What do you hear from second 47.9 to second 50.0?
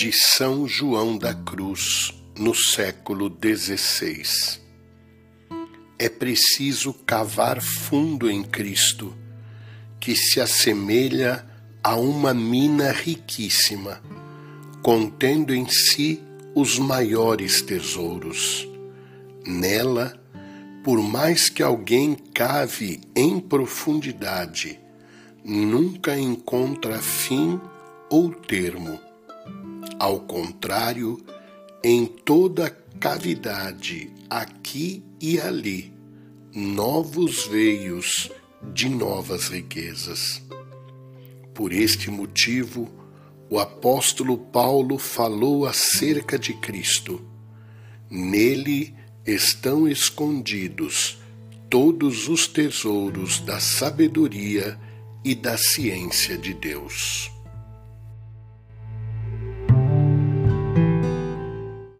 Nele estão